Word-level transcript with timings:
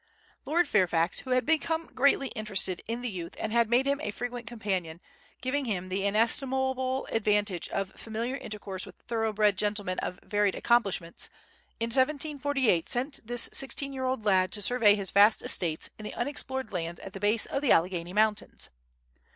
Lord 0.45 0.67
Fairfax, 0.67 1.19
who 1.19 1.29
had 1.29 1.45
become 1.45 1.85
greatly 1.85 2.29
interested 2.29 2.81
in 2.87 3.01
the 3.01 3.09
youth 3.11 3.35
and 3.39 3.51
had 3.51 3.69
made 3.69 3.85
him 3.85 4.01
a 4.01 4.09
frequent 4.09 4.47
companion, 4.47 4.99
giving 5.41 5.65
him 5.65 5.89
the 5.89 6.03
inestimable 6.07 7.05
advantage 7.11 7.69
of 7.69 7.91
familiar 7.91 8.35
intercourse 8.35 8.83
with 8.87 8.99
a 8.99 9.03
thoroughbred 9.03 9.59
gentleman 9.59 9.99
of 9.99 10.19
varied 10.23 10.55
accomplishments, 10.55 11.29
in 11.79 11.89
1748 11.91 12.89
sent 12.89 13.19
this 13.23 13.47
sixteen 13.53 13.93
year 13.93 14.05
old 14.05 14.25
lad 14.25 14.51
to 14.53 14.59
survey 14.63 14.95
his 14.95 15.11
vast 15.11 15.43
estates 15.43 15.91
in 15.99 16.03
the 16.03 16.15
unexplored 16.15 16.73
lands 16.73 16.99
at 17.01 17.13
the 17.13 17.19
base 17.19 17.45
of 17.45 17.61
the 17.61 17.71
Alleghany 17.71 18.11
Mountains. 18.11 18.71